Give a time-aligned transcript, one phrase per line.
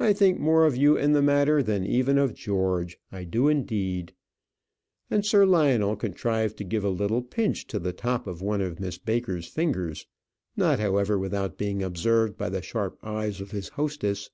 [0.00, 4.12] I think more of you in the matter than even of George; I do indeed."
[5.08, 8.80] And Sir Lionel contrived to give a little pinch to the top of one of
[8.80, 10.08] Miss Baker's fingers
[10.56, 14.30] not, however, without being observed by the sharp eyes of his hostess.